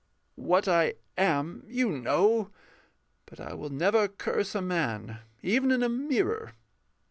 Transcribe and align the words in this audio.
What 0.33 0.67
I 0.67 0.95
am 1.15 1.63
You 1.67 1.91
know. 1.91 2.49
But 3.27 3.39
I 3.39 3.53
will 3.53 3.69
never 3.69 4.07
curse 4.07 4.55
a 4.55 4.59
man, 4.63 5.19
Even 5.43 5.69
in 5.69 5.83
a 5.83 5.89
mirror. 5.89 6.53